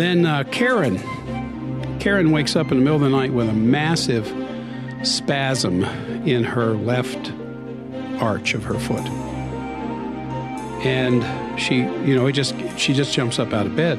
[0.00, 0.98] Then uh, Karen.
[2.00, 4.26] Karen wakes up in the middle of the night with a massive
[5.02, 5.84] spasm
[6.24, 7.30] in her left
[8.18, 9.06] arch of her foot.
[10.86, 13.98] And she, you know, it just she just jumps up out of bed.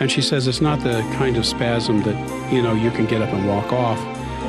[0.00, 3.20] And she says it's not the kind of spasm that, you know, you can get
[3.20, 4.00] up and walk off.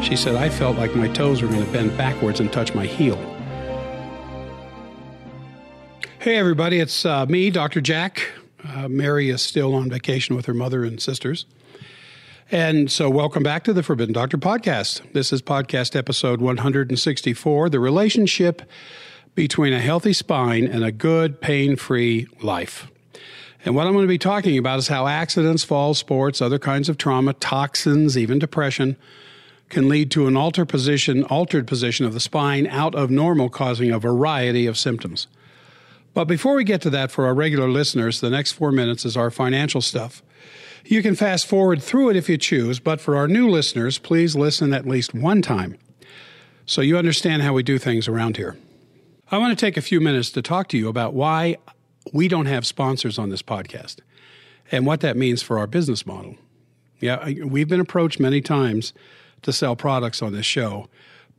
[0.01, 2.85] She said, I felt like my toes were going to bend backwards and touch my
[2.85, 3.17] heel.
[6.19, 7.81] Hey, everybody, it's uh, me, Dr.
[7.81, 8.38] Jack.
[8.67, 11.45] Uh, Mary is still on vacation with her mother and sisters.
[12.51, 15.13] And so, welcome back to the Forbidden Doctor podcast.
[15.13, 18.63] This is podcast episode 164 The Relationship
[19.35, 22.87] Between a Healthy Spine and a Good, Pain Free Life.
[23.63, 26.89] And what I'm going to be talking about is how accidents, falls, sports, other kinds
[26.89, 28.97] of trauma, toxins, even depression
[29.69, 33.91] can lead to an altered position, altered position of the spine out of normal, causing
[33.91, 35.27] a variety of symptoms.
[36.19, 39.15] But before we get to that, for our regular listeners, the next four minutes is
[39.15, 40.21] our financial stuff.
[40.83, 44.35] You can fast forward through it if you choose, but for our new listeners, please
[44.35, 45.77] listen at least one time
[46.65, 48.57] so you understand how we do things around here.
[49.31, 51.55] I want to take a few minutes to talk to you about why
[52.11, 53.99] we don't have sponsors on this podcast
[54.73, 56.35] and what that means for our business model.
[56.99, 58.91] Yeah, we've been approached many times
[59.43, 60.89] to sell products on this show.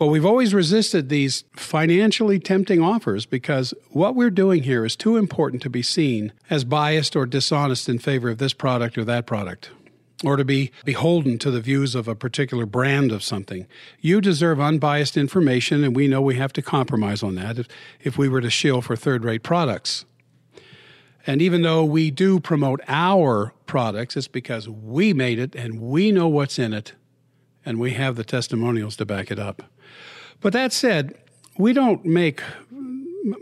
[0.01, 5.19] But we've always resisted these financially tempting offers because what we're doing here is too
[5.19, 9.27] important to be seen as biased or dishonest in favor of this product or that
[9.27, 9.69] product,
[10.25, 13.67] or to be beholden to the views of a particular brand of something.
[14.01, 17.69] You deserve unbiased information, and we know we have to compromise on that if,
[18.01, 20.07] if we were to shill for third rate products.
[21.27, 26.11] And even though we do promote our products, it's because we made it and we
[26.11, 26.95] know what's in it
[27.67, 29.63] and we have the testimonials to back it up.
[30.41, 31.15] But that said,
[31.59, 32.43] we don't make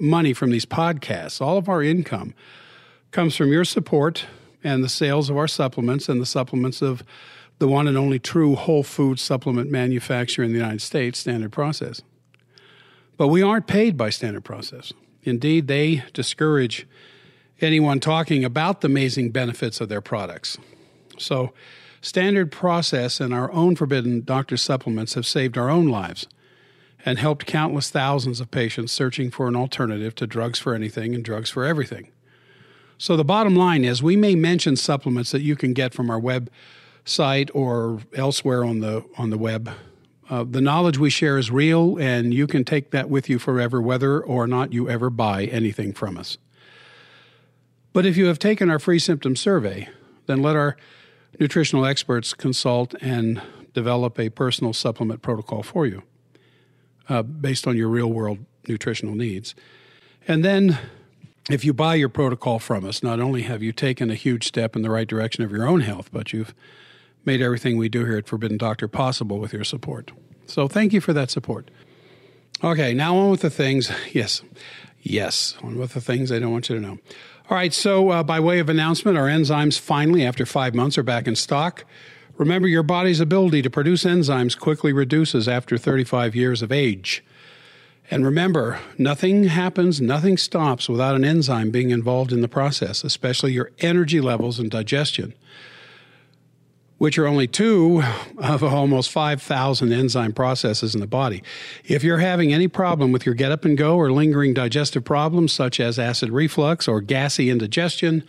[0.01, 1.41] money from these podcasts.
[1.41, 2.35] All of our income
[3.11, 4.27] comes from your support
[4.65, 7.05] and the sales of our supplements and the supplements of
[7.58, 12.03] the one and only true whole food supplement manufacturer in the United States, Standard Process.
[13.17, 14.92] But we aren't paid by Standard Process.
[15.23, 16.87] Indeed, they discourage
[17.61, 20.57] anyone talking about the amazing benefits of their products.
[21.19, 21.53] So,
[22.01, 26.29] Standard Process and our own Forbidden Doctor supplements have saved our own lives
[27.05, 31.25] and helped countless thousands of patients searching for an alternative to drugs for anything and
[31.25, 32.11] drugs for everything.
[32.97, 36.20] So, the bottom line is we may mention supplements that you can get from our
[36.20, 39.70] website or elsewhere on the, on the web.
[40.29, 43.81] Uh, the knowledge we share is real, and you can take that with you forever,
[43.81, 46.37] whether or not you ever buy anything from us.
[47.92, 49.89] But if you have taken our free symptom survey,
[50.27, 50.77] then let our
[51.39, 53.41] nutritional experts consult and
[53.73, 56.03] develop a personal supplement protocol for you
[57.08, 59.55] uh, based on your real world nutritional needs.
[60.27, 60.79] And then,
[61.51, 64.77] if you buy your protocol from us, not only have you taken a huge step
[64.77, 66.55] in the right direction of your own health, but you've
[67.24, 70.11] made everything we do here at Forbidden Doctor possible with your support.
[70.46, 71.70] So, thank you for that support.
[72.63, 73.90] Okay, now on with the things.
[74.13, 74.42] Yes,
[75.01, 76.98] yes, on with the things I don't want you to know.
[77.51, 81.02] All right, so uh, by way of announcement, our enzymes finally, after five months, are
[81.02, 81.85] back in stock.
[82.39, 87.25] Remember, your body's ability to produce enzymes quickly reduces after 35 years of age.
[88.13, 93.53] And remember, nothing happens, nothing stops without an enzyme being involved in the process, especially
[93.53, 95.35] your energy levels and digestion,
[96.99, 98.05] which are only two
[98.39, 101.43] of almost 5,000 enzyme processes in the body.
[101.85, 105.53] If you're having any problem with your get up and go or lingering digestive problems
[105.53, 108.23] such as acid reflux or gassy indigestion,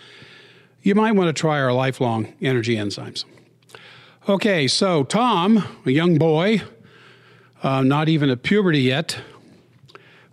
[0.81, 3.23] you might want to try our lifelong energy enzymes.
[4.29, 6.61] Okay, so Tom, a young boy,
[7.63, 9.19] uh, not even at puberty yet,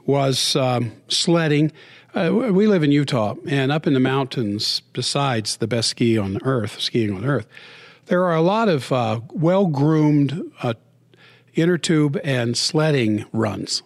[0.04, 1.72] was um, sledding.
[2.14, 6.38] Uh, we live in Utah, and up in the mountains, besides the best ski on
[6.44, 7.46] earth, skiing on earth,
[8.04, 10.74] there are a lot of uh, well groomed uh,
[11.54, 13.82] inner tube and sledding runs.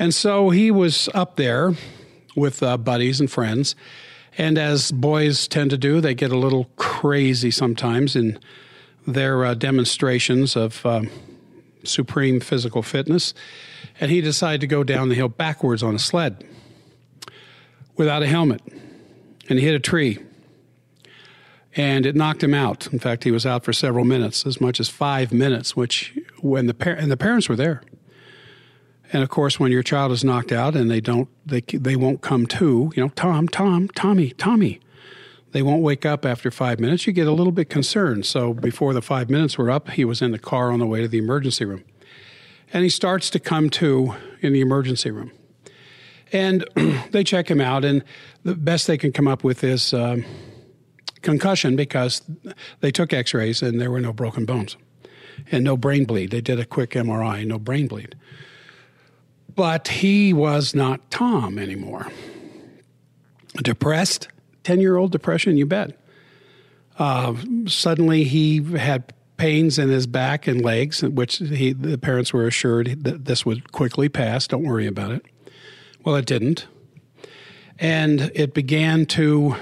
[0.00, 1.76] And so he was up there
[2.34, 3.76] with uh, buddies and friends.
[4.36, 8.40] And as boys tend to do, they get a little crazy sometimes in
[9.06, 11.10] their uh, demonstrations of um,
[11.84, 13.34] supreme physical fitness,
[14.00, 16.44] and he decided to go down the hill backwards on a sled
[17.96, 18.62] without a helmet,
[19.48, 20.18] and he hit a tree.
[21.74, 22.92] And it knocked him out.
[22.92, 25.74] In fact, he was out for several minutes, as much as five minutes.
[25.74, 27.82] Which, when the par- and the parents were there,
[29.10, 32.20] and of course, when your child is knocked out and they don't, they they won't
[32.20, 32.92] come to.
[32.94, 34.80] You know, Tom, Tom, Tommy, Tommy
[35.52, 38.26] they won't wake up after five minutes, you get a little bit concerned.
[38.26, 41.02] So before the five minutes were up, he was in the car on the way
[41.02, 41.84] to the emergency room.
[42.72, 45.30] And he starts to come to in the emergency room.
[46.32, 46.64] And
[47.10, 48.02] they check him out, and
[48.42, 50.24] the best they can come up with is um,
[51.20, 52.22] concussion because
[52.80, 54.76] they took x rays and there were no broken bones
[55.50, 56.30] and no brain bleed.
[56.30, 58.14] They did a quick MRI, no brain bleed.
[59.54, 62.08] But he was not Tom anymore.
[63.62, 64.28] Depressed,
[64.64, 65.98] 10 year old depression, you bet.
[66.98, 67.34] Uh,
[67.66, 73.02] suddenly he had pains in his back and legs, which he, the parents were assured
[73.04, 74.46] that this would quickly pass.
[74.46, 75.24] Don't worry about it.
[76.04, 76.66] Well, it didn't.
[77.78, 79.56] And it began to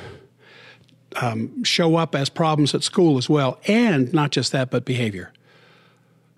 [1.17, 3.59] um, show up as problems at school as well.
[3.67, 5.33] And not just that, but behavior.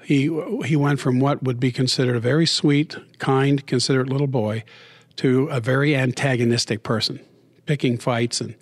[0.05, 0.23] He,
[0.65, 4.65] he went from what would be considered a very sweet, kind, considerate little boy
[5.17, 7.21] to a very antagonistic person,
[7.67, 8.55] picking fights and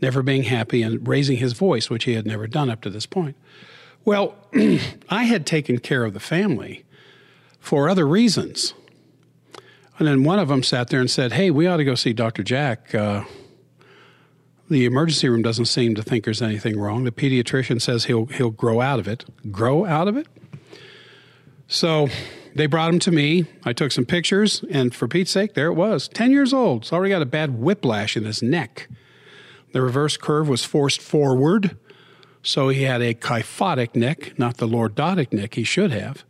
[0.00, 3.06] never being happy and raising his voice, which he had never done up to this
[3.06, 3.36] point.
[4.04, 4.34] Well,
[5.08, 6.84] I had taken care of the family
[7.58, 8.74] for other reasons.
[9.98, 12.12] And then one of them sat there and said, Hey, we ought to go see
[12.12, 12.42] Dr.
[12.42, 12.94] Jack.
[12.94, 13.24] Uh,
[14.68, 17.04] the emergency room doesn't seem to think there's anything wrong.
[17.04, 19.24] The pediatrician says he'll, he'll grow out of it.
[19.50, 20.26] Grow out of it?
[21.68, 22.08] So
[22.56, 23.46] they brought him to me.
[23.64, 26.84] I took some pictures, and for Pete's sake, there it was 10 years old.
[26.84, 28.88] He's already got a bad whiplash in his neck.
[29.72, 31.76] The reverse curve was forced forward.
[32.42, 36.24] So he had a kyphotic neck, not the lordotic neck he should have,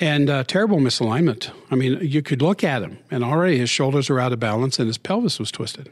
[0.00, 1.50] and uh, terrible misalignment.
[1.70, 4.78] I mean, you could look at him, and already his shoulders are out of balance
[4.78, 5.90] and his pelvis was twisted.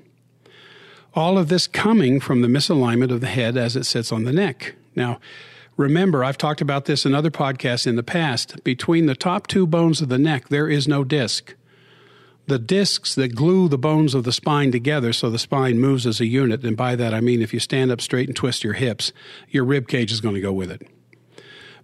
[1.14, 4.32] All of this coming from the misalignment of the head as it sits on the
[4.32, 4.74] neck.
[4.94, 5.20] Now,
[5.76, 8.62] remember, I've talked about this in other podcasts in the past.
[8.64, 11.54] Between the top two bones of the neck, there is no disc
[12.46, 16.20] the discs that glue the bones of the spine together so the spine moves as
[16.20, 16.64] a unit.
[16.64, 19.12] And by that, I mean if you stand up straight and twist your hips,
[19.50, 20.88] your rib cage is going to go with it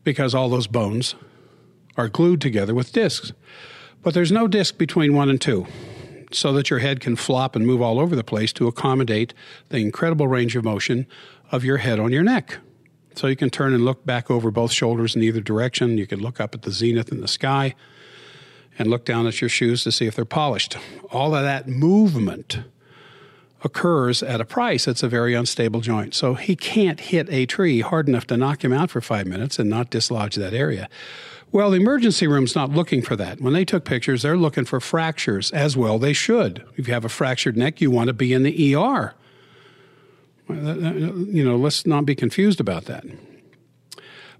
[0.04, 1.14] because all those bones
[1.96, 3.32] are glued together with discs.
[4.02, 5.66] But there's no disc between one and two
[6.30, 9.34] so that your head can flop and move all over the place to accommodate
[9.68, 11.06] the incredible range of motion
[11.50, 12.58] of your head on your neck.
[13.18, 15.98] So you can turn and look back over both shoulders in either direction.
[15.98, 17.74] You can look up at the zenith in the sky
[18.78, 20.76] and look down at your shoes to see if they're polished.
[21.10, 22.60] All of that movement
[23.64, 26.14] occurs at a price that's a very unstable joint.
[26.14, 29.58] So he can't hit a tree hard enough to knock him out for five minutes
[29.58, 30.88] and not dislodge that area.
[31.52, 33.40] Well, the emergency room's not looking for that.
[33.40, 35.98] When they took pictures, they're looking for fractures as well.
[35.98, 36.64] They should.
[36.76, 39.14] If you have a fractured neck, you want to be in the ER.
[40.52, 43.04] You know, let's not be confused about that.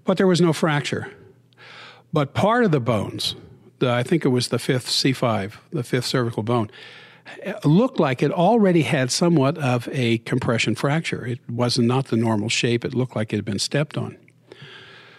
[0.05, 1.11] But there was no fracture.
[2.11, 3.35] But part of the bones,
[3.79, 6.69] the, I think it was the fifth C5, the fifth cervical bone,
[7.63, 11.25] looked like it already had somewhat of a compression fracture.
[11.25, 12.85] It was not the normal shape.
[12.85, 14.17] It looked like it had been stepped on.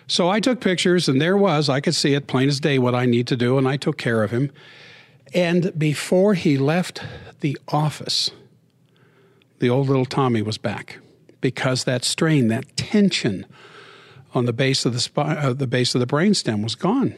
[0.06, 2.94] So I took pictures, and there was, I could see it plain as day what
[2.94, 4.52] I need to do, and I took care of him.
[5.32, 7.02] And before he left
[7.40, 8.30] the office,
[9.64, 10.98] the old little Tommy was back
[11.40, 13.46] because that strain, that tension
[14.34, 17.14] on the base of the spine, uh, the base of the brainstem was gone.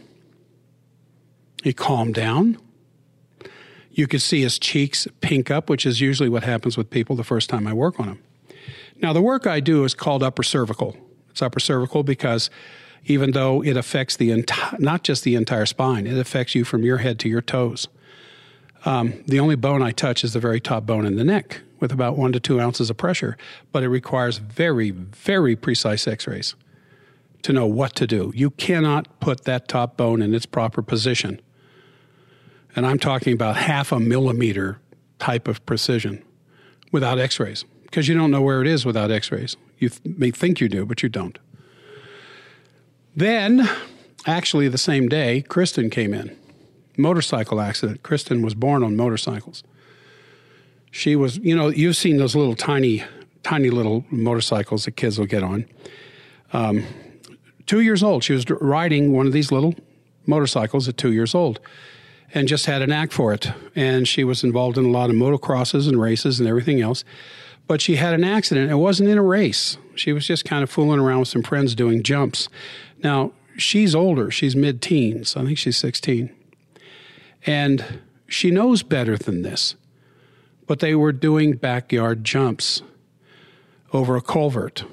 [1.65, 2.57] He calmed down.
[3.91, 7.25] You could see his cheeks pink up, which is usually what happens with people the
[7.25, 8.23] first time I work on them.
[9.03, 10.97] Now, the work I do is called upper cervical.
[11.31, 12.49] It's upper cervical because
[13.07, 16.85] even though it affects the entire, not just the entire spine, it affects you from
[16.85, 17.89] your head to your toes.
[18.85, 21.92] Um, the only bone I touch is the very top bone in the neck with
[21.92, 23.37] about one to two ounces of pressure,
[23.73, 26.54] but it requires very, very precise x rays
[27.42, 28.33] to know what to do.
[28.35, 31.40] You cannot put that top bone in its proper position
[32.76, 34.78] and I'm talking about half a millimeter
[35.18, 36.23] type of precision
[36.92, 39.56] without x rays, because you don't know where it is without x rays.
[39.78, 41.38] You th- may think you do, but you don't.
[43.16, 43.68] Then,
[44.26, 46.37] actually, the same day, Kristen came in.
[46.99, 48.02] Motorcycle accident.
[48.02, 49.62] Kristen was born on motorcycles.
[50.97, 53.05] She was, you know, you've seen those little tiny,
[53.43, 55.67] tiny little motorcycles that kids will get on.
[56.55, 56.87] Um,
[57.67, 58.25] two years old.
[58.25, 59.75] She was riding one of these little
[60.25, 61.61] motorcycles at two years old
[62.33, 63.53] and just had a knack for it.
[63.75, 67.05] And she was involved in a lot of motocrosses and races and everything else.
[67.67, 68.71] But she had an accident.
[68.71, 69.76] It wasn't in a race.
[69.97, 72.49] She was just kind of fooling around with some friends doing jumps.
[73.05, 74.31] Now, she's older.
[74.31, 75.37] She's mid teens.
[75.37, 76.35] I think she's 16.
[77.45, 79.75] And she knows better than this.
[80.66, 82.82] But they were doing backyard jumps
[83.92, 84.85] over a culvert.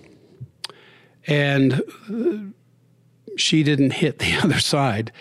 [1.26, 5.12] And uh, she didn't hit the other side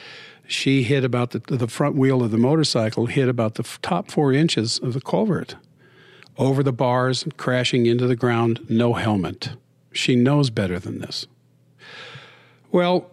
[0.52, 4.32] she hit about the, the front wheel of the motorcycle hit about the top four
[4.32, 5.56] inches of the culvert
[6.38, 9.50] over the bars, crashing into the ground, no helmet.
[9.92, 11.26] She knows better than this.
[12.71, 13.11] Well,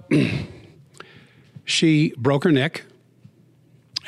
[1.65, 2.85] she broke her neck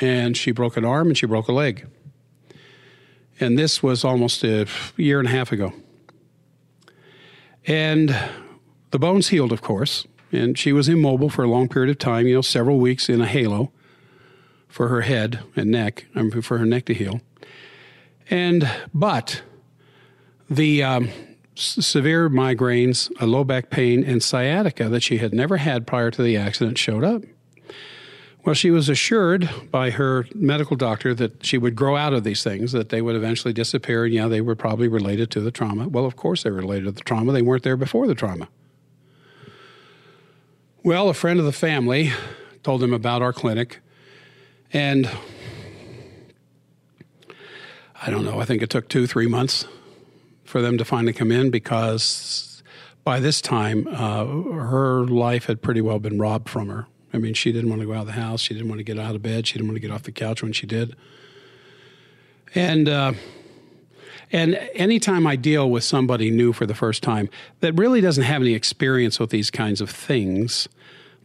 [0.00, 1.86] and she broke an arm and she broke a leg.
[3.42, 5.72] And this was almost a year and a half ago.
[7.66, 8.16] And
[8.92, 12.28] the bones healed, of course, and she was immobile for a long period of time,
[12.28, 13.72] you know, several weeks in a halo
[14.68, 17.20] for her head and neck, I mean, for her neck to heal.
[18.30, 19.42] And, but
[20.48, 21.08] the um,
[21.56, 26.10] s- severe migraines, a low back pain, and sciatica that she had never had prior
[26.12, 27.22] to the accident showed up.
[28.44, 32.42] Well, she was assured by her medical doctor that she would grow out of these
[32.42, 35.88] things, that they would eventually disappear, and yeah, they were probably related to the trauma.
[35.88, 37.32] Well, of course they were related to the trauma.
[37.32, 38.48] They weren't there before the trauma.
[40.82, 42.12] Well, a friend of the family
[42.64, 43.78] told them about our clinic,
[44.72, 45.08] and
[48.04, 49.66] I don't know, I think it took two, three months
[50.42, 52.64] for them to finally come in because
[53.04, 56.86] by this time, uh, her life had pretty well been robbed from her.
[57.12, 58.40] I mean, she didn't want to go out of the house.
[58.40, 59.46] She didn't want to get out of bed.
[59.46, 60.96] She didn't want to get off the couch when she did.
[62.54, 63.12] And uh,
[64.32, 67.28] and anytime I deal with somebody new for the first time
[67.60, 70.68] that really doesn't have any experience with these kinds of things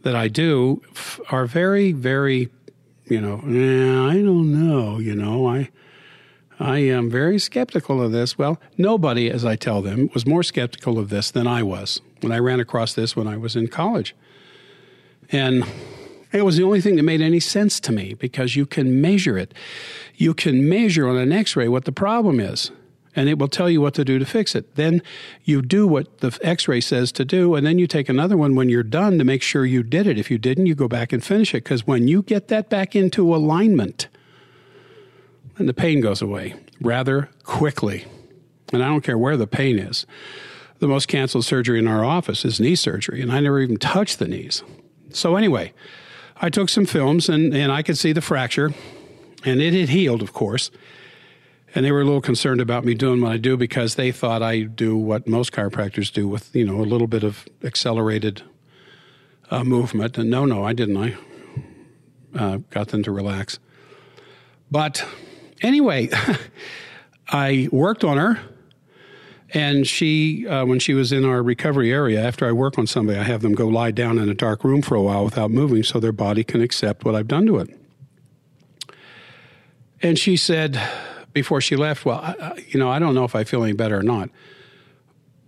[0.02, 2.50] that I do, f- are very, very,
[3.06, 5.70] you know, eh, I don't know, you know, I.
[6.60, 8.36] I am very skeptical of this.
[8.36, 12.32] Well, nobody, as I tell them, was more skeptical of this than I was when
[12.32, 14.12] I ran across this when I was in college.
[15.30, 15.64] And
[16.32, 19.38] it was the only thing that made any sense to me because you can measure
[19.38, 19.54] it.
[20.16, 22.70] You can measure on an x ray what the problem is,
[23.16, 24.74] and it will tell you what to do to fix it.
[24.74, 25.02] Then
[25.44, 28.54] you do what the x ray says to do, and then you take another one
[28.54, 30.18] when you're done to make sure you did it.
[30.18, 32.94] If you didn't, you go back and finish it because when you get that back
[32.94, 34.08] into alignment,
[35.56, 38.04] and the pain goes away rather quickly.
[38.72, 40.06] And I don't care where the pain is.
[40.78, 44.18] The most canceled surgery in our office is knee surgery, and I never even touched
[44.18, 44.62] the knees.
[45.10, 45.72] So, anyway,
[46.36, 48.72] I took some films and, and I could see the fracture,
[49.44, 50.70] and it had healed, of course.
[51.74, 54.42] And they were a little concerned about me doing what I do because they thought
[54.42, 58.42] I do what most chiropractors do with, you know, a little bit of accelerated
[59.50, 60.16] uh, movement.
[60.16, 60.96] And no, no, I didn't.
[60.96, 61.16] I
[62.34, 63.58] uh, got them to relax.
[64.70, 65.06] But
[65.60, 66.08] anyway,
[67.28, 68.40] I worked on her.
[69.54, 73.18] And she, uh, when she was in our recovery area, after I work on somebody,
[73.18, 75.82] I have them go lie down in a dark room for a while without moving
[75.82, 77.70] so their body can accept what I've done to it.
[80.02, 80.80] And she said
[81.32, 83.98] before she left, Well, I, you know, I don't know if I feel any better
[83.98, 84.28] or not,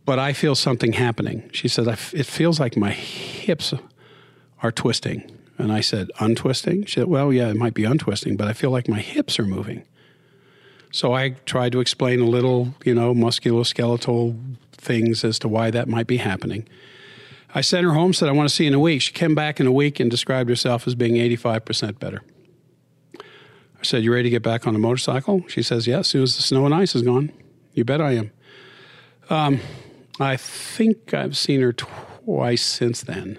[0.06, 1.48] but I feel something happening.
[1.52, 3.74] She said, It feels like my hips
[4.62, 5.30] are twisting.
[5.58, 6.86] And I said, Untwisting?
[6.86, 9.44] She said, Well, yeah, it might be untwisting, but I feel like my hips are
[9.44, 9.84] moving.
[10.92, 15.88] So I tried to explain a little, you know, musculoskeletal things as to why that
[15.88, 16.68] might be happening.
[17.54, 19.02] I sent her home, said, I want to see you in a week.
[19.02, 22.22] She came back in a week and described herself as being 85% better.
[23.16, 25.44] I said, You ready to get back on a motorcycle?
[25.48, 27.32] She says, Yeah, as soon as the snow and ice is gone.
[27.72, 28.30] You bet I am.
[29.30, 29.60] Um,
[30.18, 33.38] I think I've seen her twice since then.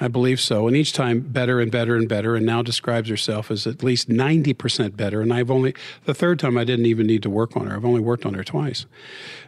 [0.00, 0.66] I believe so.
[0.66, 4.08] And each time better and better and better, and now describes herself as at least
[4.08, 5.20] 90% better.
[5.20, 5.74] And I've only,
[6.04, 7.76] the third time I didn't even need to work on her.
[7.76, 8.86] I've only worked on her twice.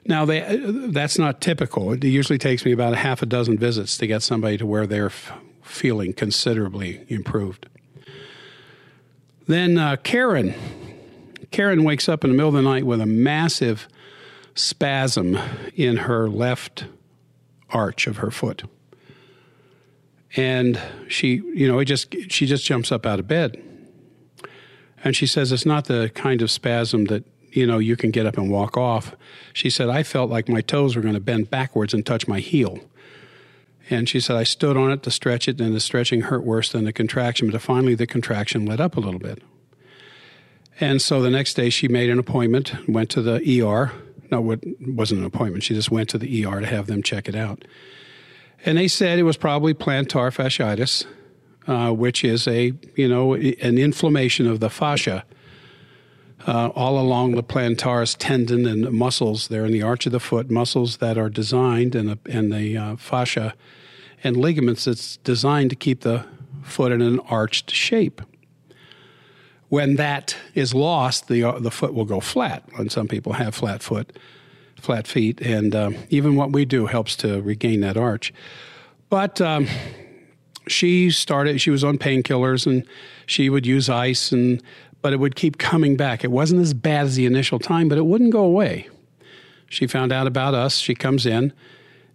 [0.05, 1.93] Now, they, that's not typical.
[1.93, 4.87] It usually takes me about a half a dozen visits to get somebody to where
[4.87, 7.67] they're f- feeling considerably improved.
[9.49, 10.55] Then uh, Karen.
[11.51, 13.89] Karen wakes up in the middle of the night with a massive
[14.55, 15.39] spasm
[15.75, 16.87] in her left
[17.71, 18.63] arch of her foot
[20.37, 23.61] and she you know it just she just jumps up out of bed.
[25.03, 28.27] And she says it's not the kind of spasm that you know you can get
[28.27, 29.17] up and walk off.
[29.53, 32.41] She said i felt like my toes were going to bend backwards and touch my
[32.41, 32.79] heel.
[33.89, 36.71] And she said i stood on it to stretch it and the stretching hurt worse
[36.71, 39.43] than the contraction but finally the contraction let up a little bit.
[40.79, 43.93] And so the next day she made an appointment went to the er
[44.31, 45.63] no it wasn't an appointment.
[45.63, 47.65] She just went to the er to have them check it out
[48.67, 51.07] and they said it was probably plantar fasciitis,
[51.67, 55.25] uh, which is a you know an inflammation of the fascia
[56.47, 60.51] uh, all along the plantaris tendon and muscles there in the arch of the foot,
[60.51, 63.55] muscles that are designed and the, and the uh, fascia
[64.23, 66.25] and ligaments that's designed to keep the
[66.63, 68.21] foot in an arched shape.
[69.69, 72.63] When that is lost, the uh, the foot will go flat.
[72.79, 74.17] And some people have flat foot
[74.81, 78.33] flat feet, and um, even what we do helps to regain that arch.
[79.09, 79.67] But um,
[80.69, 82.85] she started; she was on painkillers, and
[83.27, 84.63] she would use ice, and
[85.03, 86.25] but it would keep coming back.
[86.25, 88.89] It wasn't as bad as the initial time, but it wouldn't go away.
[89.69, 90.79] She found out about us.
[90.79, 91.53] She comes in,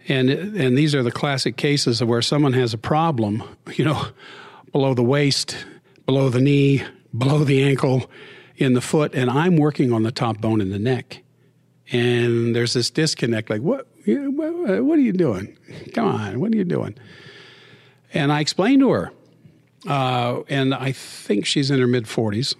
[0.08, 4.08] and and these are the classic cases of where someone has a problem, you know,
[4.72, 5.66] below the waist,
[6.06, 6.84] below the knee,
[7.18, 8.10] below the ankle,
[8.58, 11.24] in the foot, and I'm working on the top bone in the neck
[11.92, 15.58] and there's this disconnect like what What are you doing?
[15.94, 16.96] Come on, what are you doing?
[18.14, 19.12] And I explained to her,
[19.88, 22.56] uh, and I think she's in her mid 40s.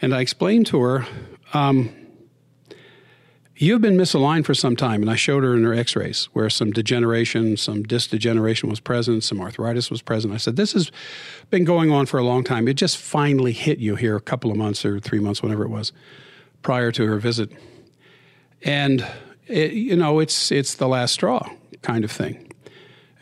[0.00, 1.06] And I explained to her,
[1.52, 1.90] um,
[3.54, 5.02] You've been misaligned for some time.
[5.02, 8.80] And I showed her in her x rays where some degeneration, some disc degeneration was
[8.80, 10.34] present, some arthritis was present.
[10.34, 10.90] I said, This has
[11.48, 12.66] been going on for a long time.
[12.66, 15.70] It just finally hit you here a couple of months or three months, whatever it
[15.70, 15.92] was,
[16.62, 17.52] prior to her visit.
[18.64, 19.06] And,
[19.46, 21.48] it, you know, it's, it's the last straw
[21.82, 22.52] kind of thing.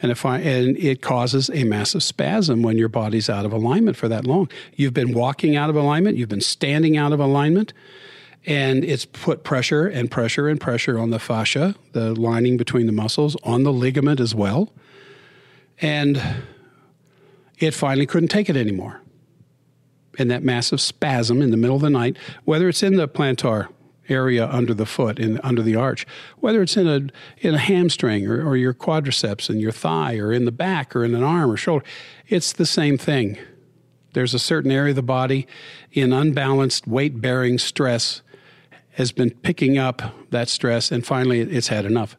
[0.02, 3.96] And if I and it causes a massive spasm when your body's out of alignment
[3.96, 4.48] for that long.
[4.74, 7.74] You've been walking out of alignment, you've been standing out of alignment,
[8.46, 12.92] and it's put pressure and pressure and pressure on the fascia, the lining between the
[12.92, 14.72] muscles, on the ligament as well.
[15.82, 16.22] And
[17.58, 19.02] it finally couldn't take it anymore.
[20.18, 23.68] And that massive spasm in the middle of the night, whether it's in the plantar
[24.10, 26.06] area under the foot in under the arch,
[26.38, 30.32] whether it's in a in a hamstring or, or your quadriceps and your thigh or
[30.32, 31.84] in the back or in an arm or shoulder,
[32.28, 33.38] it's the same thing.
[34.12, 35.46] There's a certain area of the body
[35.92, 38.22] in unbalanced weight bearing stress
[38.92, 42.16] has been picking up that stress, and finally it's had enough.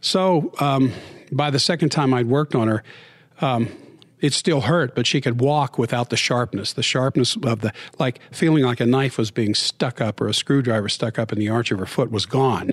[0.00, 0.92] So um,
[1.32, 2.82] by the second time I'd worked on her,
[3.40, 3.68] um,
[4.24, 8.20] it still hurt, but she could walk without the sharpness, the sharpness of the, like
[8.32, 11.50] feeling like a knife was being stuck up or a screwdriver stuck up in the
[11.50, 12.70] arch of her foot was gone.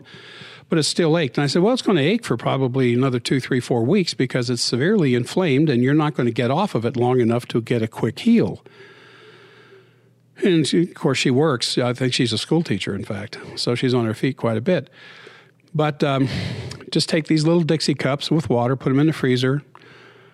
[0.69, 1.37] But it still ached.
[1.37, 4.13] And I said, well, it's going to ache for probably another two, three, four weeks
[4.13, 7.45] because it's severely inflamed and you're not going to get off of it long enough
[7.47, 8.63] to get a quick heal.
[10.45, 11.77] And she, of course, she works.
[11.77, 13.37] I think she's a school teacher, in fact.
[13.57, 14.89] So she's on her feet quite a bit.
[15.75, 16.29] But um,
[16.91, 19.63] just take these little Dixie cups with water, put them in the freezer,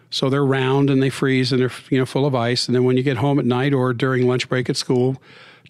[0.10, 2.68] so they're round and they freeze and they're you know full of ice.
[2.68, 5.22] And then when you get home at night or during lunch break at school,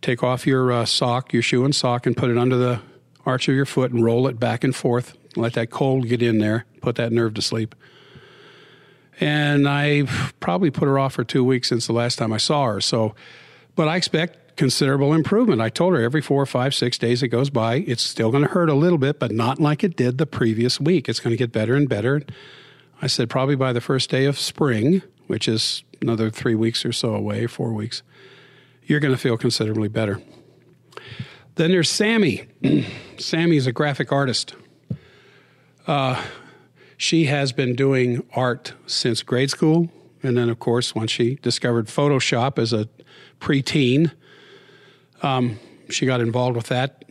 [0.01, 2.79] take off your uh, sock, your shoe and sock, and put it under the
[3.25, 5.17] arch of your foot and roll it back and forth.
[5.35, 6.65] Let that cold get in there.
[6.81, 7.75] Put that nerve to sleep.
[9.19, 12.65] And I've probably put her off for two weeks since the last time I saw
[12.65, 12.81] her.
[12.81, 13.15] So,
[13.75, 15.61] but I expect considerable improvement.
[15.61, 18.49] I told her every four, five, six days it goes by, it's still going to
[18.49, 21.07] hurt a little bit, but not like it did the previous week.
[21.07, 22.21] It's going to get better and better.
[23.01, 26.91] I said probably by the first day of spring, which is another three weeks or
[26.91, 28.01] so away, four weeks,
[28.85, 30.21] you're going to feel considerably better.
[31.55, 32.47] Then there's Sammy.
[33.17, 34.55] Sammy is a graphic artist.
[35.85, 36.23] Uh,
[36.97, 39.89] she has been doing art since grade school.
[40.23, 42.89] And then, of course, once she discovered Photoshop as a
[43.39, 44.11] preteen,
[45.21, 47.05] um, she got involved with that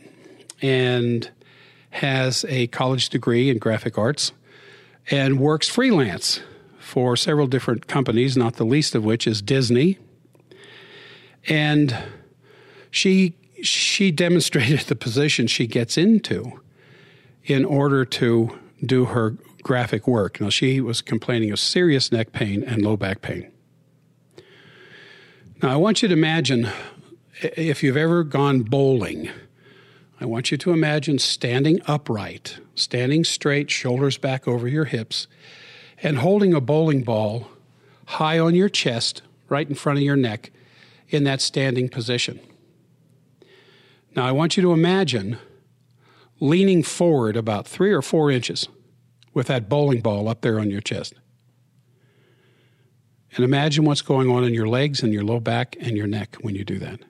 [0.61, 1.29] and
[1.91, 4.33] has a college degree in graphic arts
[5.09, 6.41] and works freelance
[6.79, 9.97] for several different companies, not the least of which is Disney.
[11.47, 11.95] And
[12.91, 16.61] she she demonstrated the position she gets into
[17.45, 20.39] in order to do her graphic work.
[20.39, 23.51] Now she was complaining of serious neck pain and low back pain.
[25.61, 26.69] Now I want you to imagine
[27.41, 29.29] if you've ever gone bowling,
[30.19, 35.27] I want you to imagine standing upright, standing straight, shoulders back over your hips,
[36.01, 37.49] and holding a bowling ball
[38.05, 40.51] high on your chest, right in front of your neck,
[41.09, 42.39] in that standing position.
[44.15, 45.37] Now, I want you to imagine
[46.39, 48.67] leaning forward about three or four inches
[49.33, 51.13] with that bowling ball up there on your chest.
[53.35, 56.37] And imagine what's going on in your legs and your low back and your neck
[56.41, 57.01] when you do that.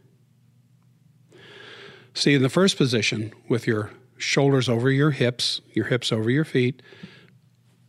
[2.18, 6.46] See, in the first position, with your shoulders over your hips, your hips over your
[6.46, 6.82] feet,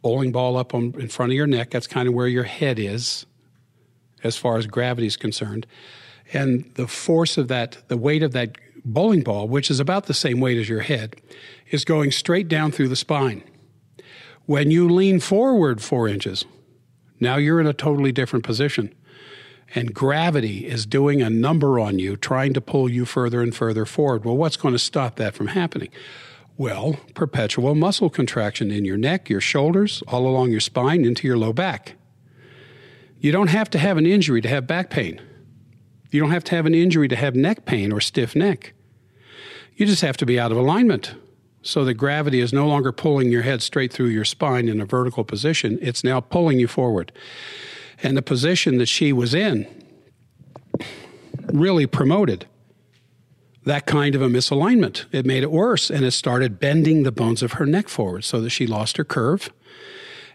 [0.03, 2.79] bowling ball up on, in front of your neck, that's kind of where your head
[2.79, 3.25] is
[4.23, 5.67] as far as gravity is concerned.
[6.35, 10.12] And the force of that, the weight of that bowling ball, which is about the
[10.12, 11.17] same weight as your head,
[11.71, 13.43] is going straight down through the spine.
[14.45, 16.45] When you lean forward four inches,
[17.19, 18.95] now you're in a totally different position
[19.74, 23.85] and gravity is doing a number on you, trying to pull you further and further
[23.85, 24.24] forward.
[24.24, 25.90] Well, what's going to stop that from happening?
[26.57, 31.38] Well, perpetual muscle contraction in your neck, your shoulders, all along your spine, into your
[31.38, 31.94] low back.
[33.20, 35.20] You don't have to have an injury to have back pain.
[36.11, 38.72] You don't have to have an injury to have neck pain or stiff neck.
[39.76, 41.14] You just have to be out of alignment
[41.62, 44.87] so that gravity is no longer pulling your head straight through your spine in a
[44.87, 45.78] vertical position.
[45.83, 47.12] It's now pulling you forward.
[48.02, 49.66] And the position that she was in
[51.52, 52.46] really promoted
[53.64, 55.04] that kind of a misalignment.
[55.12, 58.40] It made it worse and it started bending the bones of her neck forward so
[58.40, 59.50] that she lost her curve.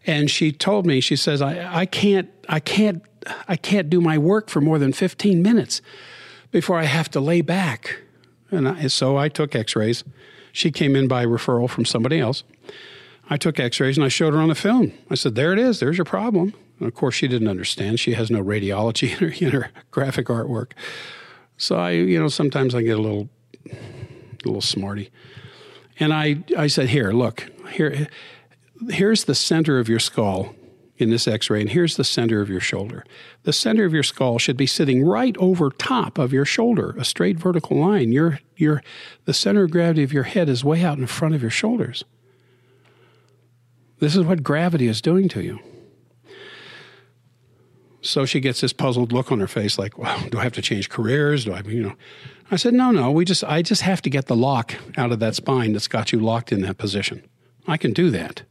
[0.06, 3.04] And she told me, she says, I, I can't, I can't,
[3.48, 5.82] I can't do my work for more than 15 minutes
[6.52, 8.02] before I have to lay back.
[8.52, 10.04] And I, so I took x rays.
[10.52, 12.44] She came in by referral from somebody else.
[13.30, 14.92] I took x rays and I showed her on the film.
[15.10, 15.80] I said, There it is.
[15.80, 16.54] There's your problem.
[16.80, 18.00] And of course, she didn't understand.
[18.00, 20.72] She has no radiology in her, in her graphic artwork.
[21.58, 23.30] So I, you know, sometimes I get a little,
[23.72, 25.12] a little smarty.
[26.00, 28.08] And I, I said, Here, look, here,
[28.90, 30.56] here's the center of your skull
[30.98, 33.04] in this x ray, and here's the center of your shoulder.
[33.44, 37.06] The center of your skull should be sitting right over top of your shoulder, a
[37.06, 38.12] straight vertical line.
[38.12, 38.84] Your, your,
[39.26, 42.04] the center of gravity of your head is way out in front of your shoulders.
[44.00, 45.60] This is what gravity is doing to you.
[48.04, 50.62] So she gets this puzzled look on her face, like, "Well, do I have to
[50.62, 51.46] change careers?
[51.46, 51.96] Do I, you know?"
[52.52, 53.12] I said, "No, no.
[53.12, 56.12] We just, I just have to get the lock out of that spine that's got
[56.12, 57.24] you locked in that position.
[57.68, 58.44] I can do that,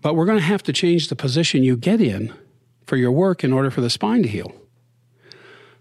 [0.00, 2.32] but we're going to have to change the position you get in
[2.86, 4.52] for your work in order for the spine to heal."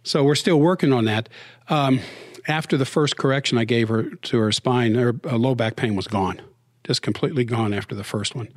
[0.03, 1.29] So we're still working on that.
[1.67, 1.99] Um,
[2.47, 6.07] after the first correction I gave her to her spine, her low back pain was
[6.07, 6.41] gone
[6.89, 8.47] just completely gone after the first one.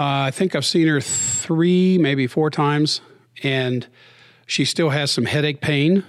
[0.00, 3.02] Uh, I think I've seen her three, maybe four times,
[3.42, 3.86] and
[4.46, 6.04] she still has some headache pain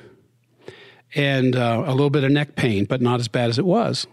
[1.13, 4.08] and uh, a little bit of neck pain, but not as bad as it was.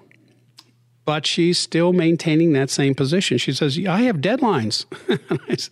[1.05, 3.39] But she's still maintaining that same position.
[3.39, 4.87] She says, I have deadlines.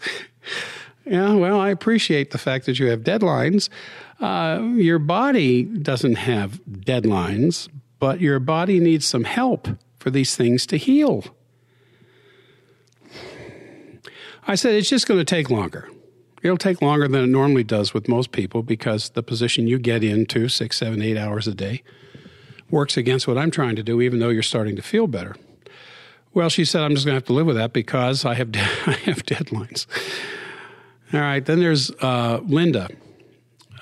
[1.05, 3.69] yeah, well, I appreciate the fact that you have deadlines.
[4.21, 9.67] Uh, your body doesn't have deadlines, but your body needs some help
[9.99, 11.25] for these things to heal.
[14.47, 15.89] I said, it's just going to take longer.
[16.43, 20.05] It'll take longer than it normally does with most people because the position you get
[20.05, 21.83] into six, seven, eight hours a day
[22.71, 25.35] works against what I'm trying to do, even though you're starting to feel better.
[26.35, 28.51] Well, she said, I'm just going to have to live with that because I have,
[28.55, 29.87] I have deadlines.
[31.13, 32.89] All right, then there's uh, Linda.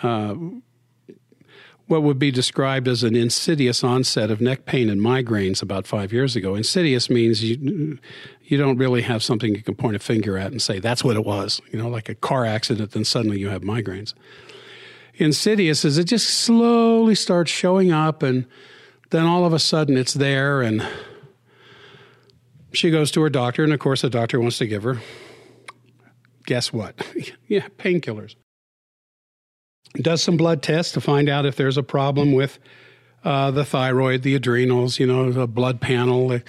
[0.03, 0.35] Uh,
[1.87, 6.13] what would be described as an insidious onset of neck pain and migraines about five
[6.13, 6.55] years ago.
[6.55, 7.99] Insidious means you
[8.43, 11.17] you don't really have something you can point a finger at and say that's what
[11.17, 11.61] it was.
[11.71, 14.15] You know, like a car accident, then suddenly you have migraines.
[15.15, 18.47] Insidious is it just slowly starts showing up, and
[19.11, 20.87] then all of a sudden it's there, and
[22.73, 25.01] she goes to her doctor, and of course the doctor wants to give her
[26.47, 27.07] guess what?
[27.49, 28.37] yeah, painkillers
[30.01, 32.59] does some blood tests to find out if there's a problem with
[33.25, 36.41] uh, the thyroid, the adrenals, you know, a blood panel,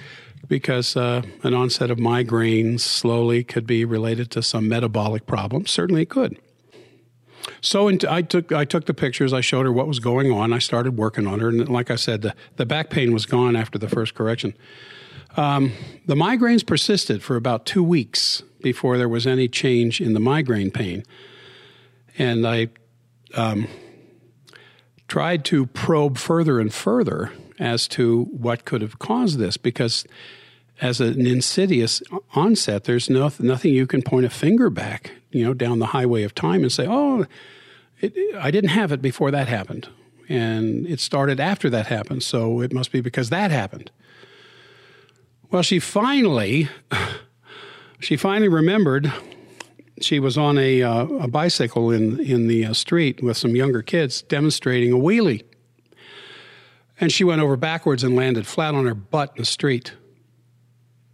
[0.48, 5.66] because uh, an onset of migraines slowly could be related to some metabolic problem.
[5.66, 6.38] Certainly it could.
[7.60, 9.32] So I took I took the pictures.
[9.32, 10.52] I showed her what was going on.
[10.52, 13.54] I started working on her, and like I said, the, the back pain was gone
[13.54, 14.54] after the first correction.
[15.36, 15.72] Um,
[16.06, 20.70] the migraines persisted for about two weeks before there was any change in the migraine
[20.70, 21.04] pain,
[22.18, 22.68] and I
[23.36, 23.68] um,
[25.08, 30.04] tried to probe further and further as to what could have caused this because
[30.80, 32.02] as an insidious
[32.34, 36.22] onset there's no, nothing you can point a finger back you know down the highway
[36.22, 37.24] of time and say oh
[38.00, 39.88] it, i didn't have it before that happened.
[40.28, 43.90] And it started after that happened so it must be because that happened.
[45.50, 46.68] Well she finally
[48.00, 49.12] she finally remembered
[50.00, 53.82] she was on a, uh, a bicycle in, in the uh, street with some younger
[53.82, 55.42] kids demonstrating a wheelie.
[57.00, 59.94] And she went over backwards and landed flat on her butt in the street.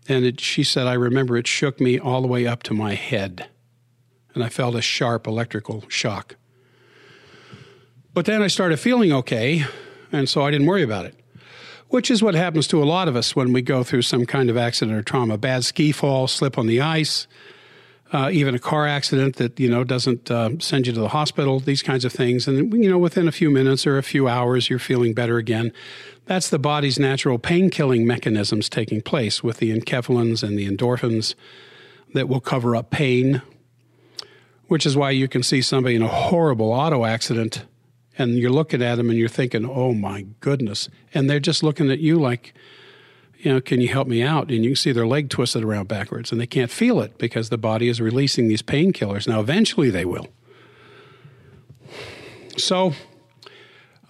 [0.08, 2.94] And it, she said, I remember it shook me all the way up to my
[2.94, 3.48] head.
[4.34, 6.36] And I felt a sharp electrical shock.
[8.14, 9.64] But then I started feeling okay,
[10.10, 11.18] and so I didn't worry about it,
[11.88, 14.50] which is what happens to a lot of us when we go through some kind
[14.50, 17.26] of accident or trauma bad ski fall, slip on the ice,
[18.12, 21.60] uh, even a car accident that you know doesn't uh, send you to the hospital,
[21.60, 24.68] these kinds of things, and you know within a few minutes or a few hours
[24.68, 25.72] you're feeling better again.
[26.26, 31.34] That's the body's natural pain killing mechanisms taking place with the enkephalins and the endorphins
[32.14, 33.42] that will cover up pain,
[34.68, 37.64] which is why you can see somebody in a horrible auto accident
[38.18, 40.88] and you're looking at them and you're thinking, oh my goodness.
[41.14, 42.54] And they're just looking at you like,
[43.42, 44.50] you know, can you help me out?
[44.50, 47.48] And you can see their leg twisted around backwards and they can't feel it because
[47.48, 49.26] the body is releasing these painkillers.
[49.26, 50.28] Now, eventually they will.
[52.56, 52.92] So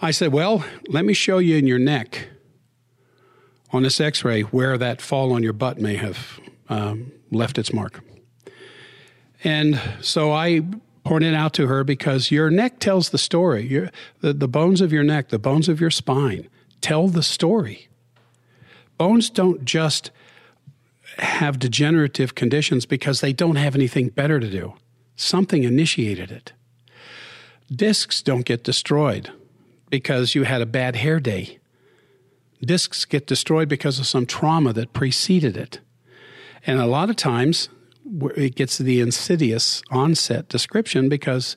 [0.03, 2.29] I said, well, let me show you in your neck
[3.71, 7.73] on this x ray where that fall on your butt may have um, left its
[7.73, 8.05] mark.
[9.42, 10.61] And so I
[11.05, 13.66] pointed out to her because your neck tells the story.
[13.66, 13.90] Your,
[14.21, 16.49] the, the bones of your neck, the bones of your spine
[16.83, 17.88] tell the story
[19.03, 20.12] bones don't just
[21.19, 24.75] have degenerative conditions because they don't have anything better to do.
[25.17, 26.53] Something initiated it.
[27.69, 29.29] Discs don't get destroyed
[29.91, 31.59] because you had a bad hair day.
[32.61, 35.81] Discs get destroyed because of some trauma that preceded it.
[36.65, 37.71] And a lot of times
[38.37, 41.57] it gets the insidious onset description because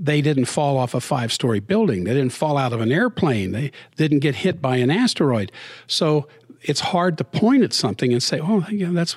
[0.00, 2.04] they didn't fall off a five story building.
[2.04, 3.52] They didn't fall out of an airplane.
[3.52, 5.52] They didn't get hit by an asteroid.
[5.86, 6.26] So
[6.62, 9.16] it's hard to point at something and say, oh, yeah, that's.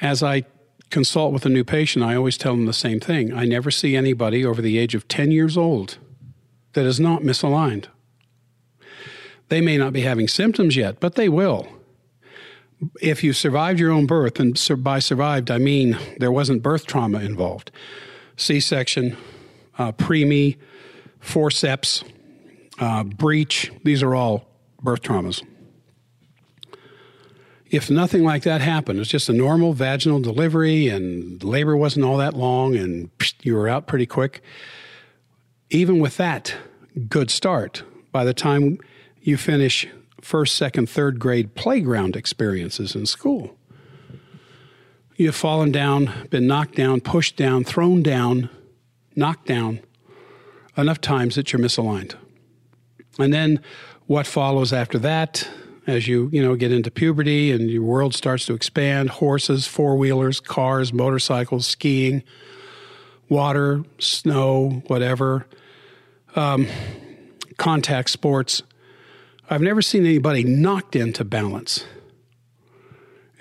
[0.00, 0.44] As I
[0.90, 3.32] consult with a new patient, I always tell them the same thing.
[3.32, 5.98] I never see anybody over the age of 10 years old
[6.72, 7.86] that is not misaligned.
[9.48, 11.68] They may not be having symptoms yet, but they will.
[13.00, 17.20] If you survived your own birth, and by survived, I mean there wasn't birth trauma
[17.20, 17.70] involved,
[18.36, 19.16] C section,
[19.78, 20.56] uh, preemie,
[21.20, 22.04] forceps,
[22.78, 24.46] uh, breech, these are all
[24.82, 25.42] birth traumas.
[27.70, 32.18] If nothing like that happened, it's just a normal vaginal delivery and labor wasn't all
[32.18, 33.10] that long and
[33.42, 34.42] you were out pretty quick,
[35.70, 36.54] even with that
[37.08, 37.82] good start,
[38.12, 38.78] by the time
[39.20, 39.88] you finish
[40.20, 43.56] first, second, third grade playground experiences in school,
[45.16, 48.50] you've fallen down, been knocked down, pushed down, thrown down,
[49.16, 49.80] knocked down
[50.76, 52.14] enough times that you're misaligned.
[53.18, 53.60] And then
[54.06, 55.48] what follows after that,
[55.86, 59.96] as you you know get into puberty and your world starts to expand, horses, four
[59.96, 62.22] wheelers, cars, motorcycles, skiing,
[63.28, 65.46] water, snow, whatever,
[66.36, 66.66] um,
[67.58, 68.62] contact sports.
[69.48, 71.84] I've never seen anybody knocked into balance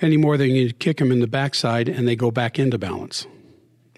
[0.02, 3.26] any more than you kick them in the backside and they go back into balance.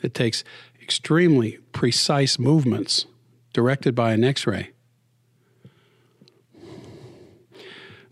[0.04, 0.44] It takes
[0.80, 3.08] extremely precise movements
[3.54, 4.75] directed by an x ray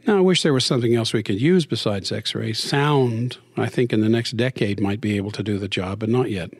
[0.05, 2.51] Now, I wish there was something else we could use besides x ray.
[2.51, 6.09] Sound, I think, in the next decade might be able to do the job, but
[6.09, 6.51] not yet.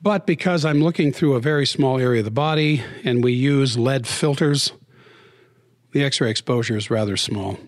[0.00, 3.76] But because I'm looking through a very small area of the body and we use
[3.76, 4.72] lead filters,
[5.90, 7.58] the x ray exposure is rather small.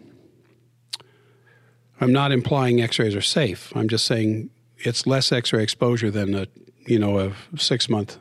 [2.00, 3.72] I'm not implying x rays are safe.
[3.74, 6.46] I'm just saying it's less x ray exposure than a,
[6.86, 8.18] you know, a six month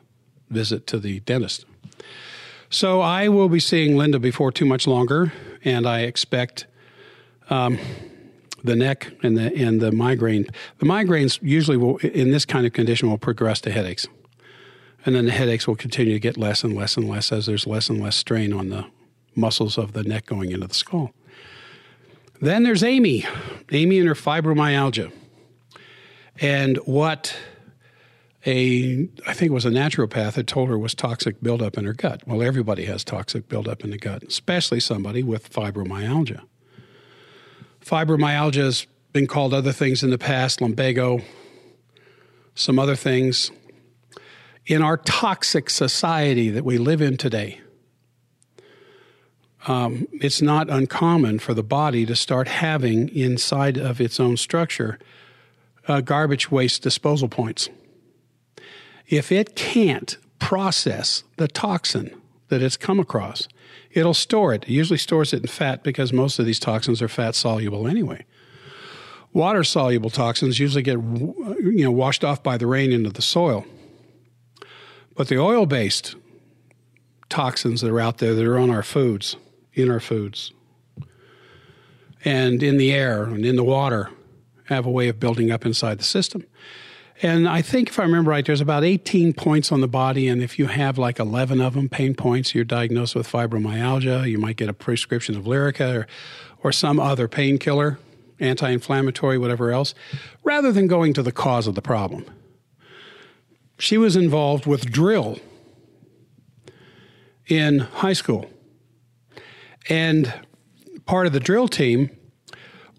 [0.50, 1.67] visit to the dentist.
[2.70, 5.32] So I will be seeing Linda before too much longer,
[5.64, 6.68] and I expect
[7.50, 7.80] um,
[8.64, 10.48] the neck and the and the migraine.
[10.80, 14.08] The migraines usually will, in this kind of condition, will progress to headaches,
[15.06, 17.66] and then the headaches will continue to get less and less and less as there's
[17.66, 18.86] less and less strain on the
[19.34, 21.14] muscles of the neck going into the skull.
[22.42, 23.26] Then there's Amy,
[23.72, 25.12] Amy and her fibromyalgia,
[26.42, 27.36] and what
[28.48, 31.94] a I think it was a naturopath had told her was toxic buildup in her
[31.94, 32.26] gut.
[32.26, 36.42] Well, everybody has toxic buildup in the gut, especially somebody with fibromyalgia.
[37.86, 41.22] Fibromyalgia has been called other things in the past, lumbago,
[42.56, 43.52] some other things.
[44.66, 47.62] In our toxic society that we live in today,
[49.68, 54.98] um, it's not uncommon for the body to start having inside of its own structure
[55.88, 57.70] uh, garbage waste disposal points
[59.08, 62.14] if it can't process the toxin
[62.50, 63.48] that it's come across,
[63.92, 64.64] it'll store it.
[64.64, 68.26] It usually stores it in fat because most of these toxins are fat soluble anyway.
[69.34, 73.66] Water soluble toxins usually get you know washed off by the rain into the soil.
[75.16, 76.16] But the oil based
[77.30, 79.36] toxins that are out there that are on our foods,
[79.74, 80.54] in our foods,
[82.24, 84.10] and in the air and in the water
[84.66, 86.46] have a way of building up inside the system.
[87.22, 90.28] And I think if I remember right, there's about 18 points on the body.
[90.28, 94.30] And if you have like 11 of them, pain points, you're diagnosed with fibromyalgia.
[94.30, 96.08] You might get a prescription of Lyrica or,
[96.64, 97.98] or some other painkiller,
[98.40, 99.96] anti inflammatory, whatever else,
[100.44, 102.26] rather than going to the cause of the problem.
[103.80, 105.40] She was involved with drill
[107.48, 108.50] in high school.
[109.90, 110.34] And
[111.06, 112.17] part of the drill team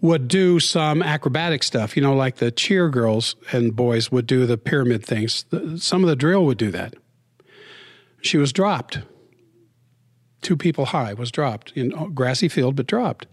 [0.01, 4.45] would do some acrobatic stuff, you know, like the cheer girls and boys would do
[4.45, 5.45] the pyramid things.
[5.77, 6.95] Some of the drill would do that.
[8.21, 8.99] She was dropped.
[10.41, 13.27] Two people high was dropped in grassy field, but dropped.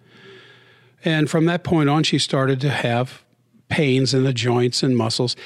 [1.04, 3.22] And from that point on, she started to have
[3.68, 5.36] pains in the joints and muscles.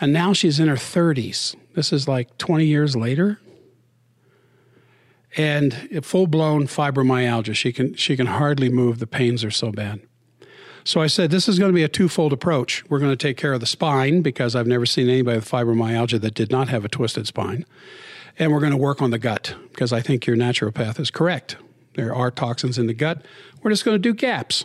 [0.00, 1.54] And now she's in her 30s.
[1.74, 3.38] This is like 20 years later.
[5.36, 7.54] And full blown fibromyalgia.
[7.54, 8.98] She can, she can hardly move.
[8.98, 10.00] The pains are so bad.
[10.84, 12.84] So I said, this is going to be a twofold approach.
[12.90, 16.20] We're going to take care of the spine because I've never seen anybody with fibromyalgia
[16.20, 17.64] that did not have a twisted spine.
[18.38, 21.56] And we're going to work on the gut because I think your naturopath is correct.
[21.94, 23.24] There are toxins in the gut.
[23.62, 24.64] We're just going to do gaps.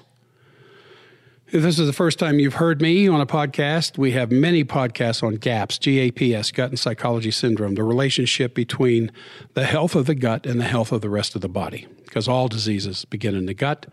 [1.49, 4.65] If this is the first time you've heard me on a podcast, we have many
[4.65, 9.11] podcasts on GAPS, GAPS, gut and psychology syndrome, the relationship between
[9.53, 12.27] the health of the gut and the health of the rest of the body, because
[12.27, 13.85] all diseases begin in the gut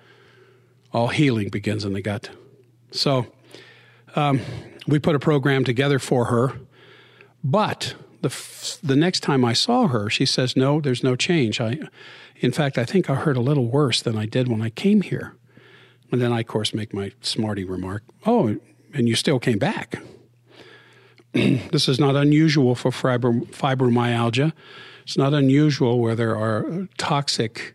[0.95, 2.31] all healing begins in the gut.
[2.93, 3.27] So
[4.15, 4.41] um,
[4.87, 6.53] we put a program together for her,
[7.43, 11.61] but the f- the next time I saw her, she says, "No, there's no change.
[11.61, 11.81] I,
[12.37, 15.03] in fact, I think I hurt a little worse than I did when I came
[15.03, 15.35] here."
[16.13, 18.57] And then I, of course, make my smarty remark, "Oh,
[18.95, 20.01] and you still came back."
[21.33, 24.53] this is not unusual for fibro- fibromyalgia.
[25.03, 27.75] It's not unusual where there are toxic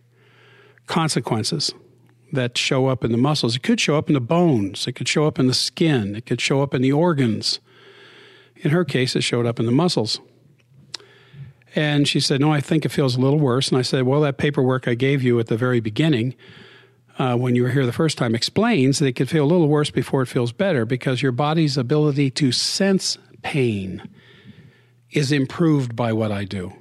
[0.86, 1.74] consequences
[2.32, 3.56] that show up in the muscles.
[3.56, 6.26] It could show up in the bones, it could show up in the skin, it
[6.26, 7.60] could show up in the organs.
[8.56, 10.20] In her case, it showed up in the muscles.
[11.74, 13.68] And she said, No, I think it feels a little worse.
[13.68, 16.34] And I said, Well, that paperwork I gave you at the very beginning,
[17.18, 19.68] uh, when you were here the first time, explains that it could feel a little
[19.68, 24.08] worse before it feels better because your body's ability to sense pain
[25.10, 26.72] is improved by what I do.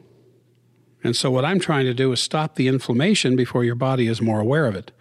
[1.04, 4.22] And so, what I'm trying to do is stop the inflammation before your body is
[4.22, 4.92] more aware of it.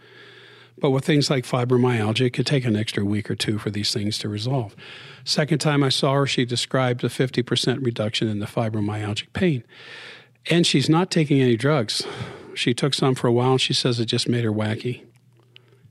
[0.80, 3.92] But with things like fibromyalgia, it could take an extra week or two for these
[3.92, 4.76] things to resolve.
[5.24, 9.64] Second time I saw her, she described a 50% reduction in the fibromyalgic pain.
[10.50, 12.06] And she's not taking any drugs.
[12.54, 15.02] She took some for a while and she says it just made her wacky.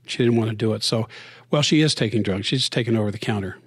[0.06, 0.82] She didn't want to do it.
[0.82, 1.06] So,
[1.50, 2.46] well, she is taking drugs.
[2.46, 3.58] She's taking over the counter.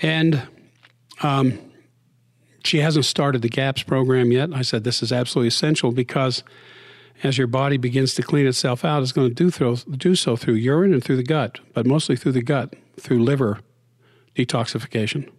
[0.00, 0.46] And
[1.22, 1.58] um,
[2.64, 4.52] she hasn't started the GAPS program yet.
[4.52, 6.42] I said this is absolutely essential because
[7.22, 10.36] as your body begins to clean itself out, it's going to do, through, do so
[10.36, 13.60] through urine and through the gut, but mostly through the gut, through liver
[14.34, 15.30] detoxification.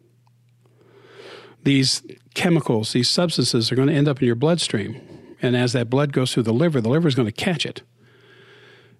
[1.63, 5.01] These chemicals, these substances are going to end up in your bloodstream.
[5.41, 7.81] And as that blood goes through the liver, the liver is going to catch it.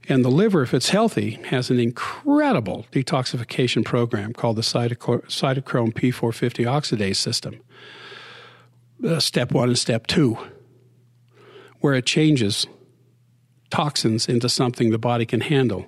[0.09, 6.65] And the liver, if it's healthy, has an incredible detoxification program called the cytochrome P450
[6.65, 7.61] oxidase system.
[9.05, 10.37] Uh, step one and step two
[11.83, 12.65] where it changes
[13.73, 15.87] toxins into something the body can handle,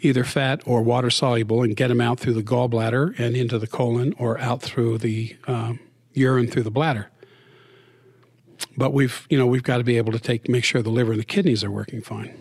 [0.00, 3.66] either fat or water soluble, and get them out through the gallbladder and into the
[3.66, 5.78] colon or out through the um,
[6.14, 7.10] urine through the bladder.
[8.74, 11.12] But we've, you know, we've got to be able to take make sure the liver
[11.12, 12.34] and the kidneys are working fine.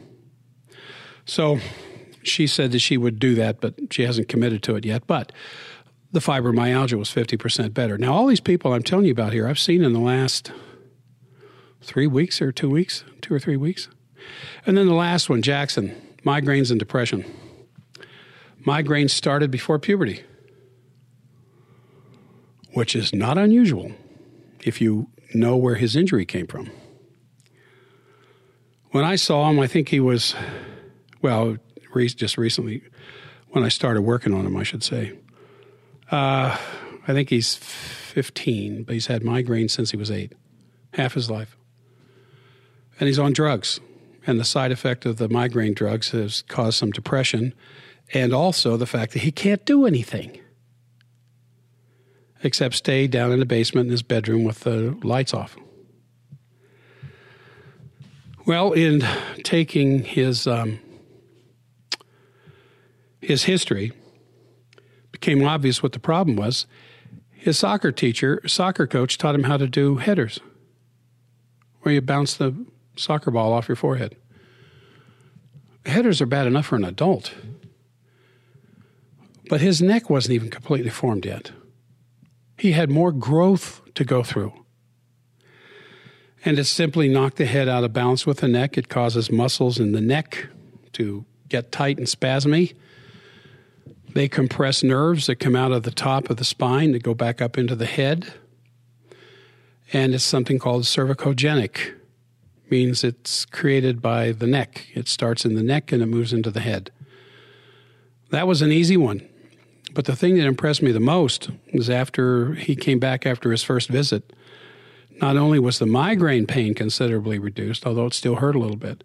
[1.25, 1.59] So
[2.23, 5.07] she said that she would do that, but she hasn't committed to it yet.
[5.07, 5.33] But
[6.13, 7.97] the fibromyalgia was 50% better.
[7.97, 10.53] Now, all these people I'm telling you about here, I've seen in the last
[11.81, 13.89] three weeks or two weeks, two or three weeks.
[14.65, 17.25] And then the last one, Jackson, migraines and depression.
[18.65, 20.23] Migraines started before puberty,
[22.73, 23.91] which is not unusual
[24.63, 26.69] if you know where his injury came from.
[28.91, 30.35] When I saw him, I think he was,
[31.21, 31.57] well,
[31.95, 32.83] just recently,
[33.49, 35.13] when I started working on him, I should say.
[36.11, 36.57] Uh,
[37.07, 40.33] I think he's 15, but he's had migraines since he was eight,
[40.93, 41.55] half his life
[42.99, 43.79] and he's on drugs.
[44.29, 47.51] And the side effect of the migraine drugs has caused some depression
[48.13, 50.39] and also the fact that he can't do anything
[52.43, 55.57] except stay down in the basement in his bedroom with the lights off.
[58.45, 59.03] Well, in
[59.43, 60.79] taking his um,
[63.21, 63.93] his history,
[65.11, 66.67] became obvious what the problem was.
[67.31, 70.39] His soccer teacher, soccer coach, taught him how to do headers,
[71.81, 72.53] where you bounce the
[72.99, 74.15] soccer ball off your forehead.
[75.85, 77.33] Headers are bad enough for an adult.
[79.49, 81.51] But his neck wasn't even completely formed yet.
[82.57, 84.53] He had more growth to go through.
[86.45, 88.77] And it simply knocked the head out of balance with the neck.
[88.77, 90.47] It causes muscles in the neck
[90.93, 92.75] to get tight and spasmy.
[94.13, 97.41] They compress nerves that come out of the top of the spine that go back
[97.41, 98.31] up into the head.
[99.91, 101.98] And it's something called cervicogenic
[102.71, 104.87] means it's created by the neck.
[104.93, 106.91] It starts in the neck and it moves into the head.
[108.31, 109.27] That was an easy one.
[109.93, 113.63] But the thing that impressed me the most was after he came back after his
[113.63, 114.33] first visit.
[115.21, 119.03] Not only was the migraine pain considerably reduced, although it still hurt a little bit,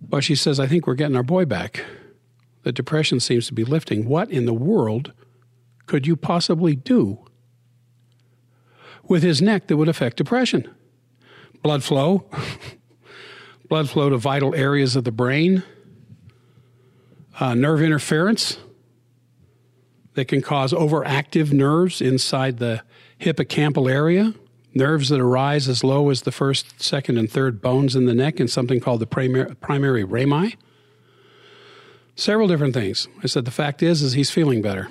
[0.00, 1.84] but she says, I think we're getting our boy back.
[2.62, 4.06] The depression seems to be lifting.
[4.08, 5.12] What in the world
[5.86, 7.18] could you possibly do
[9.04, 10.70] with his neck that would affect depression?
[11.68, 12.24] Blood flow,
[13.68, 15.62] blood flow to vital areas of the brain,
[17.38, 18.56] uh, nerve interference
[20.14, 22.82] that can cause overactive nerves inside the
[23.20, 24.32] hippocampal area,
[24.72, 28.40] nerves that arise as low as the first, second, and third bones in the neck
[28.40, 30.56] and something called the primary, primary rami.
[32.16, 33.08] Several different things.
[33.22, 34.88] I said, the fact is, is he's feeling better.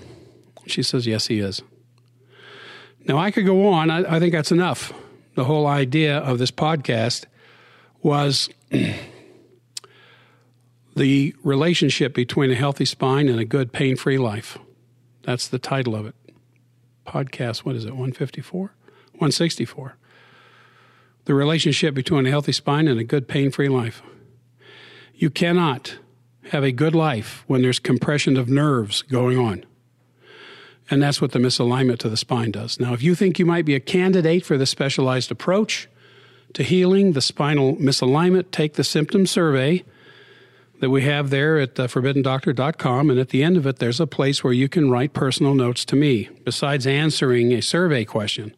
[0.67, 1.63] She says, yes, he is.
[3.07, 3.89] Now, I could go on.
[3.89, 4.93] I, I think that's enough
[5.38, 7.25] the whole idea of this podcast
[8.01, 8.49] was
[10.97, 14.57] The relationship between a healthy spine and a good pain free life.
[15.21, 16.15] That's the title of it.
[17.05, 18.59] Podcast, what is it, 154?
[19.11, 19.95] 164.
[21.25, 24.01] The relationship between a healthy spine and a good pain free life.
[25.13, 25.99] You cannot
[26.49, 29.65] have a good life when there's compression of nerves going on.
[30.89, 32.79] And that's what the misalignment to the spine does.
[32.79, 35.89] Now, if you think you might be a candidate for the specialized approach
[36.53, 39.83] to healing the spinal misalignment, take the symptom survey
[40.79, 43.09] that we have there at uh, forbiddendoctor.com.
[43.09, 45.83] And at the end of it, there's a place where you can write personal notes
[45.85, 46.29] to me.
[46.45, 48.55] Besides answering a survey question,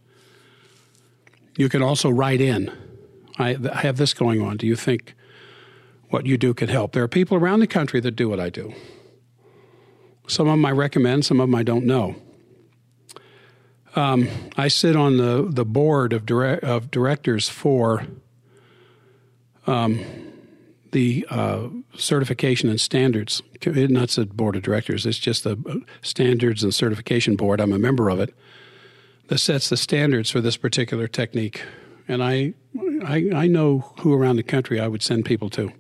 [1.58, 2.72] you can also write in.
[3.38, 4.58] I, I have this going on.
[4.58, 5.16] Do you think
[6.10, 6.92] what you do can help?
[6.92, 8.74] There are people around the country that do what I do.
[10.30, 12.16] Some of them I recommend, some of them I don't know.
[13.96, 18.06] Um, I sit on the, the board of, dire- of directors for
[19.66, 20.00] um,
[20.92, 23.42] the uh, certification and standards.
[23.66, 27.60] Not the board of directors, it's just the uh, standards and certification board.
[27.60, 28.36] I'm a member of it
[29.30, 31.64] that sets the standards for this particular technique.
[32.08, 32.54] And I,
[33.04, 35.72] I, I know who around the country I would send people to.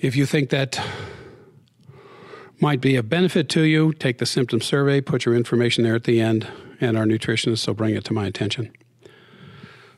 [0.00, 0.78] If you think that
[2.64, 6.04] might be of benefit to you, take the symptom survey, put your information there at
[6.04, 6.48] the end,
[6.80, 8.72] and our nutritionist will bring it to my attention.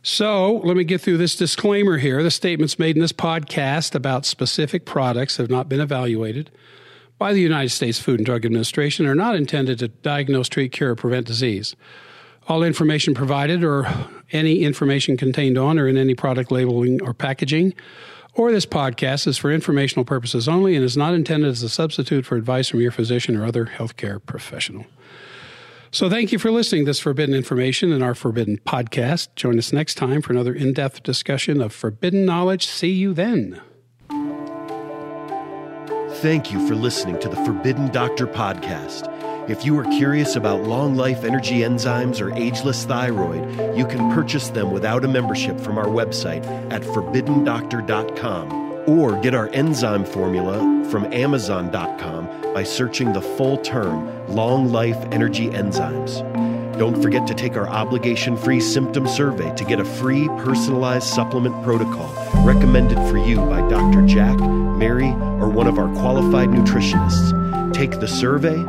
[0.03, 2.25] So, let me get through this disclaimer here.
[2.25, 6.51] The statements made in this podcast about specific products have not been evaluated
[7.19, 10.91] by the United States Food and Drug Administration are not intended to diagnose, treat, cure,
[10.91, 11.77] or prevent disease.
[12.49, 13.87] All information provided or
[14.33, 17.75] any information contained on or in any product labeling or packaging
[18.37, 22.25] or this podcast is for informational purposes only and is not intended as a substitute
[22.25, 24.87] for advice from your physician or other healthcare professional.
[25.91, 29.29] So, thank you for listening to this forbidden information in our forbidden podcast.
[29.35, 32.67] Join us next time for another in depth discussion of forbidden knowledge.
[32.67, 33.61] See you then.
[36.17, 39.16] Thank you for listening to the Forbidden Doctor podcast.
[39.49, 44.49] If you are curious about long life energy enzymes or ageless thyroid, you can purchase
[44.49, 50.59] them without a membership from our website at forbiddendoctor.com or get our enzyme formula
[50.91, 56.25] from amazon.com by searching the full term Long Life Energy Enzymes.
[56.77, 61.63] Don't forget to take our obligation free symptom survey to get a free personalized supplement
[61.63, 62.13] protocol
[62.45, 64.05] recommended for you by Dr.
[64.07, 67.73] Jack, Mary, or one of our qualified nutritionists.
[67.73, 68.65] Take the survey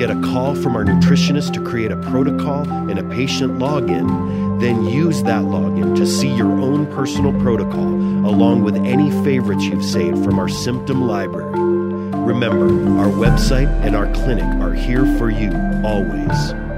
[0.00, 4.82] get a call from our nutritionist to create a protocol and a patient login, then
[4.86, 7.92] use that login to see your own personal protocol
[8.26, 11.52] along with any favorites you've saved from our symptom library.
[11.52, 12.64] Remember,
[12.98, 15.52] our website and our clinic are here for you
[15.84, 16.69] always.